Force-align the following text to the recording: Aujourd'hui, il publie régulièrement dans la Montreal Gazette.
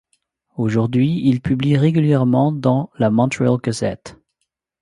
Aujourd'hui, 0.55 1.21
il 1.25 1.41
publie 1.41 1.77
régulièrement 1.77 2.51
dans 2.51 2.89
la 2.97 3.11
Montreal 3.11 3.57
Gazette. 3.63 4.17